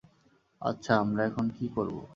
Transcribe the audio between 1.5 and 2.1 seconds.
কী করব?